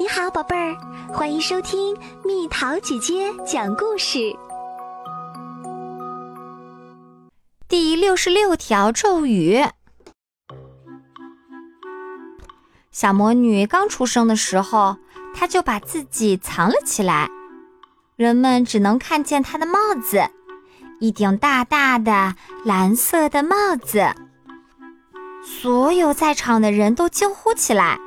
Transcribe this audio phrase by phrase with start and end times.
[0.00, 0.76] 你好，宝贝儿，
[1.12, 4.32] 欢迎收听蜜桃姐姐讲故事。
[7.66, 9.60] 第六十六条咒语：
[12.92, 14.98] 小魔女刚出生的时候，
[15.34, 17.28] 她就把自己藏了起来，
[18.14, 20.30] 人们只能看见她的帽子，
[21.00, 24.14] 一顶大大的蓝色的帽子。
[25.42, 27.98] 所有在场的人都惊呼起来。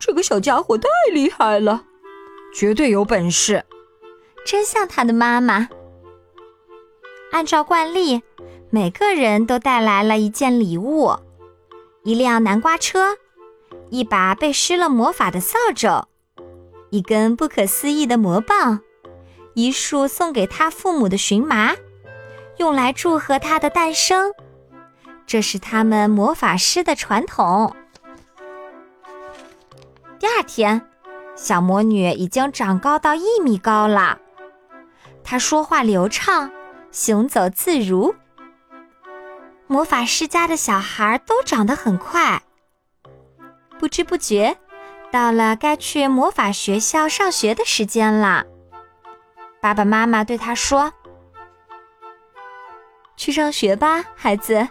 [0.00, 1.84] 这个小家伙太厉害了，
[2.54, 3.64] 绝对有本事，
[4.46, 5.68] 真像他的妈妈。
[7.32, 8.22] 按照惯例，
[8.70, 11.12] 每个人都带来了一件礼物：
[12.02, 13.18] 一辆南瓜车，
[13.90, 16.06] 一把被施了魔法的扫帚，
[16.88, 18.80] 一根不可思议的魔棒，
[19.52, 21.76] 一束送给他父母的荨麻，
[22.56, 24.32] 用来祝贺他的诞生。
[25.26, 27.76] 这是他们魔法师的传统。
[30.20, 30.86] 第二天，
[31.34, 34.18] 小魔女已经长高到一米高了。
[35.24, 36.52] 她说话流畅，
[36.90, 38.14] 行走自如。
[39.66, 42.42] 魔法师家的小孩都长得很快。
[43.78, 44.58] 不知不觉，
[45.10, 48.44] 到了该去魔法学校上学的时间了。
[49.58, 50.92] 爸爸妈妈对她说
[53.16, 54.68] ：“去上学吧，孩子，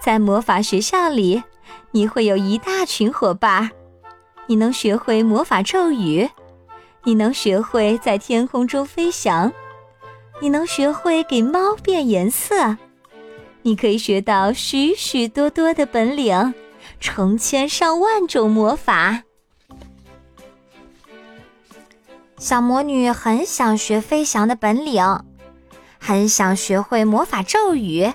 [0.00, 1.42] 在魔法学校里，
[1.90, 3.72] 你会有一大群伙伴。”
[4.46, 6.28] 你能学会魔法咒语，
[7.04, 9.52] 你能学会在天空中飞翔，
[10.40, 12.76] 你能学会给猫变颜色，
[13.62, 16.54] 你可以学到许许多多的本领，
[17.00, 19.22] 成千上万种魔法。
[22.38, 25.02] 小魔女很想学飞翔的本领，
[25.98, 28.12] 很想学会魔法咒语，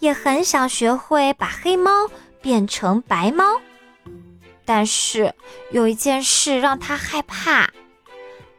[0.00, 1.90] 也很想学会把黑猫
[2.42, 3.44] 变成白猫。
[4.68, 5.34] 但是
[5.70, 7.70] 有一件事让他害怕，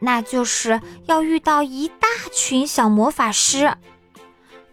[0.00, 3.76] 那就是要遇到一大群小魔法师，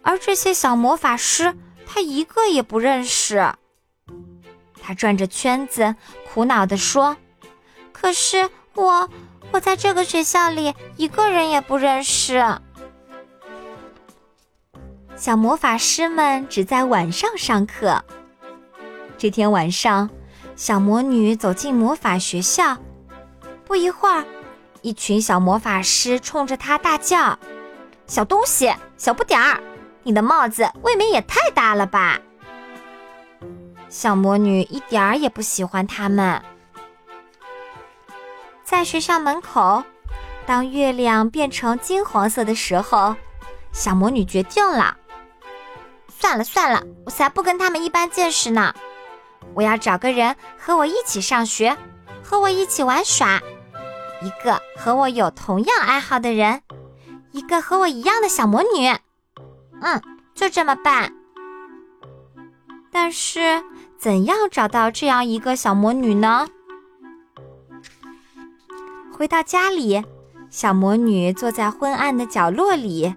[0.02, 1.56] 而这些小魔法师
[1.86, 3.53] 他一个也不认识。
[4.81, 5.94] 他转着圈子，
[6.34, 7.16] 苦恼地说
[7.94, 9.08] ：“可是我，
[9.52, 12.44] 我在这个学校里一个人也不认识。”
[15.16, 18.03] 小魔法师们只在晚上上课。
[19.20, 20.09] 这天晚上。
[20.57, 22.75] 小魔女走进魔法学校，
[23.63, 24.25] 不一会儿，
[24.81, 27.38] 一群小魔法师冲着她大叫
[28.07, 29.62] ：“小东西，小不点儿，
[30.01, 32.19] 你的帽子未免也太大了吧！”
[33.88, 36.41] 小魔女一点儿也不喜欢他们。
[38.63, 39.84] 在学校门口，
[40.47, 43.16] 当月亮变成金黄色的时候，
[43.72, 44.97] 小魔女决定了
[46.09, 48.73] ：“算了算了，我才不跟他们一般见识呢。”
[49.57, 51.75] 我要找个人和我一起上学，
[52.23, 53.41] 和我一起玩耍，
[54.22, 56.62] 一个和我有同样爱好的人，
[57.31, 58.88] 一个和我一样的小魔女。
[59.81, 60.00] 嗯，
[60.35, 61.12] 就这么办。
[62.91, 63.63] 但是，
[63.97, 66.47] 怎样找到这样一个小魔女呢？
[69.12, 70.06] 回到家里，
[70.51, 73.16] 小魔女坐在昏暗的角落里，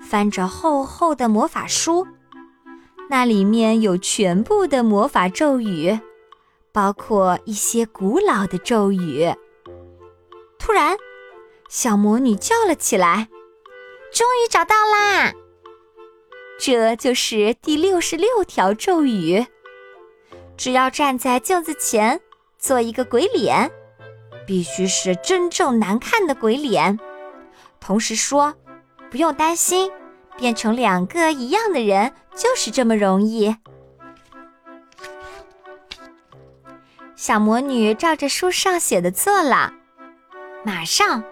[0.00, 2.08] 翻着厚厚的魔法书。
[3.08, 5.98] 那里面有全部的魔法咒语，
[6.72, 9.32] 包括一些古老的咒语。
[10.58, 10.96] 突然，
[11.68, 13.28] 小魔女叫了起来
[14.12, 15.32] ：“终于找到啦！
[16.58, 19.46] 这就是第六十六条咒语。
[20.56, 22.20] 只要站在镜子前
[22.58, 23.70] 做一个鬼脸，
[24.46, 26.98] 必须是真正难看的鬼脸。
[27.78, 28.54] 同时说，
[29.10, 29.90] 不用担心。”
[30.38, 33.56] 变成两个一样的人就是这么容易。
[37.16, 39.72] 小魔女照着书上写的做了，
[40.64, 41.24] 马上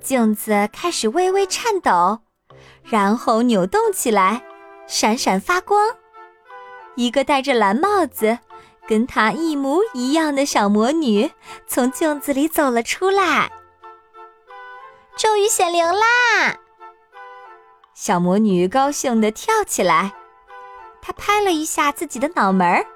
[0.00, 2.20] 镜子开始微微颤抖，
[2.84, 4.42] 然后扭动起来，
[4.86, 5.96] 闪闪发光。
[6.94, 8.38] 一个戴着蓝帽子、
[8.86, 11.32] 跟她一模一样的小魔女
[11.66, 13.50] 从镜子里走了出来。
[15.16, 16.56] 咒语显灵啦！
[17.92, 20.12] 小魔女高兴地跳起来，
[21.16, 22.86] 拍了一下自己的脑门儿，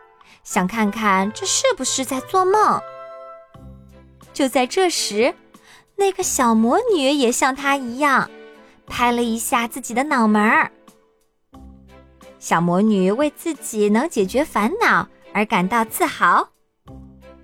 [0.44, 2.80] 想看看这是不是在做梦。
[4.32, 5.34] 就在这时，
[5.96, 8.30] 那个小魔女也像她一样，
[8.86, 10.70] 拍了一下自己的脑门儿。
[12.38, 16.48] 小魔女为自己能解决烦恼而感到自豪。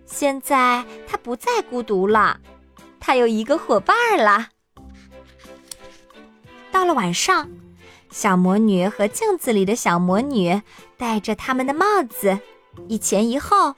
[0.06, 2.38] 现在她不再孤独了，
[3.00, 4.48] 她有一个伙伴了。
[6.70, 7.48] 到了晚上，
[8.14, 10.62] 小魔女和镜子里的小魔女
[10.96, 12.38] 戴着他们的帽子，
[12.86, 13.74] 一前一后，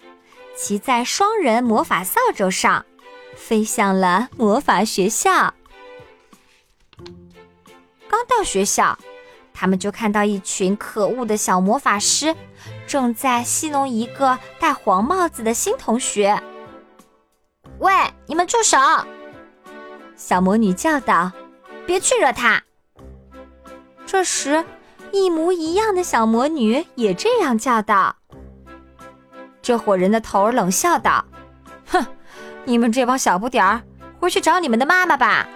[0.54, 2.84] 骑在双人魔法扫帚上，
[3.34, 5.54] 飞向了魔法学校。
[8.10, 8.98] 刚到学校，
[9.54, 12.36] 他们就看到一群可恶的小魔法师
[12.86, 16.38] 正在戏弄一个戴黄帽子的新同学。
[17.78, 17.90] 喂，
[18.26, 18.76] 你们住手！
[20.14, 21.32] 小魔女叫道
[21.86, 22.62] ：“别去惹他。”
[24.06, 24.64] 这时，
[25.12, 28.14] 一模一样的小魔女也这样叫道。
[29.60, 31.24] 这伙人的头儿冷笑道
[31.88, 32.06] ：“哼，
[32.64, 33.82] 你们这帮小不点儿，
[34.20, 35.48] 回去找你们的妈妈吧。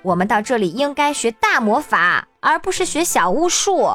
[0.00, 3.90] 我们到这里应该学大魔法，而不是学小巫术。”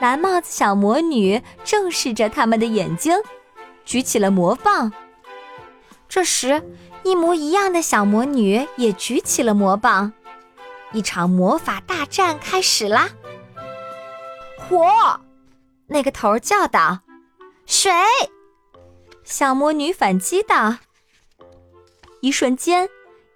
[0.00, 3.16] 蓝帽子小魔女正视着他们的眼睛，
[3.84, 4.92] 举起了魔棒。
[6.08, 6.62] 这时，
[7.04, 10.12] 一模一样的小魔女也举起了魔棒。
[10.92, 13.10] 一场魔法大战开始啦！
[14.56, 15.20] 火，
[15.86, 17.00] 那个头叫道
[17.66, 17.92] ：“水！”
[19.22, 20.76] 小魔女反击道。
[22.20, 22.88] 一瞬间，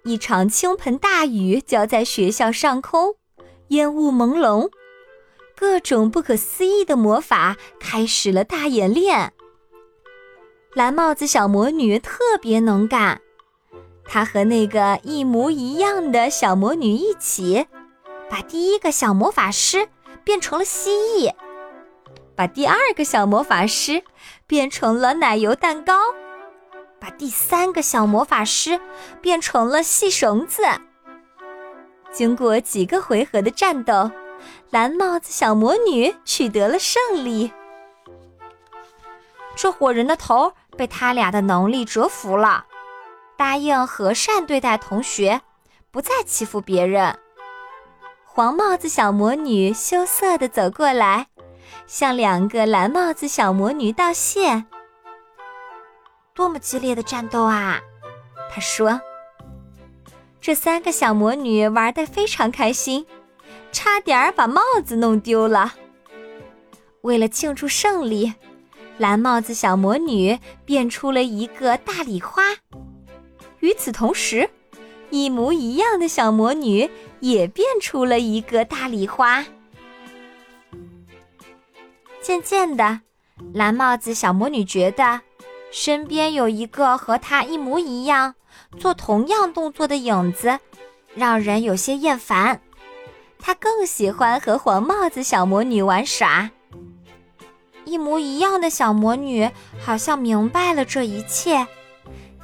[0.03, 3.15] 一场倾盆大雨浇在学校上空，
[3.69, 4.69] 烟雾朦胧，
[5.55, 9.31] 各种不可思议的魔法开始了大演练。
[10.73, 13.21] 蓝帽子小魔女特别能干。
[14.13, 17.65] 他和那个一模一样的小魔女一起，
[18.29, 19.89] 把第一个小魔法师
[20.23, 21.33] 变成了蜥蜴，
[22.35, 24.03] 把第二个小魔法师
[24.45, 25.95] 变成了奶油蛋糕，
[26.99, 28.79] 把第三个小魔法师
[29.19, 30.61] 变成了细绳子。
[32.11, 34.11] 经过几个回合的战斗，
[34.69, 37.51] 蓝帽子小魔女取得了胜利。
[39.55, 42.67] 这伙人的头被他俩的能力折服了。
[43.37, 45.41] 答应和善对待同学，
[45.91, 47.17] 不再欺负别人。
[48.25, 51.27] 黄帽子小魔女羞涩地走过来，
[51.85, 54.65] 向两个蓝帽子小魔女道谢。
[56.33, 57.79] 多么激烈的战斗啊！
[58.51, 58.99] 她说
[60.41, 63.05] ：“这三个小魔女玩得非常开心，
[63.71, 65.75] 差点把帽子弄丢了。”
[67.01, 68.33] 为了庆祝胜利，
[68.97, 72.43] 蓝帽子小魔女变出了一个大礼花。
[73.63, 74.49] 与此同时，
[75.09, 76.89] 一模一样的小魔女
[77.21, 79.45] 也变出了一个大礼花。
[82.21, 82.99] 渐渐的，
[83.53, 85.21] 蓝帽子小魔女觉得
[85.71, 88.35] 身边有一个和她一模一样、
[88.77, 90.59] 做同样动作的影子，
[91.15, 92.59] 让人有些厌烦。
[93.39, 96.51] 她更喜欢和黄帽子小魔女玩耍。
[97.85, 99.49] 一模一样的小魔女
[99.79, 101.65] 好像明白了这一切。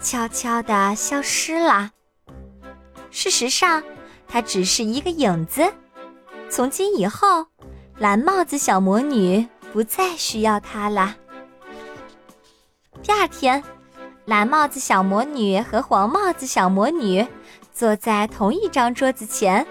[0.02, 1.92] 悄悄地消失了。
[3.12, 3.84] 事实上，
[4.28, 5.74] 它只是一个影子。
[6.50, 7.46] 从今以后，
[7.98, 11.16] 蓝帽子小魔女不再需要它了。
[13.04, 13.64] 第二天，
[14.26, 17.28] 蓝帽子小魔女和黄帽子小魔女
[17.74, 19.66] 坐在同一张桌子前，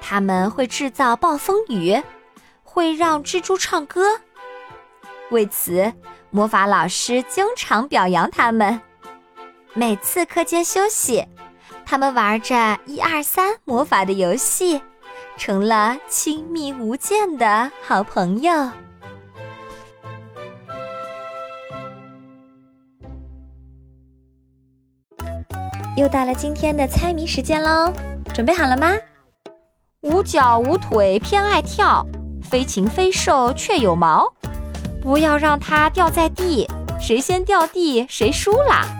[0.00, 2.00] 他们会制造暴风雨，
[2.62, 4.20] 会让蜘蛛唱歌。
[5.30, 5.92] 为此，
[6.30, 8.80] 魔法老师经常表扬他们。
[9.74, 11.24] 每次课间休息，
[11.86, 14.82] 他们玩着一二三魔法的游戏，
[15.36, 18.52] 成了亲密无间的好朋友。
[25.96, 27.92] 又到了今天的猜谜时间喽，
[28.34, 28.92] 准备好了吗？
[30.00, 32.04] 无脚无腿偏爱跳，
[32.42, 34.32] 非禽非兽却有毛，
[35.00, 36.66] 不要让它掉在地，
[37.00, 38.99] 谁先掉地谁输了！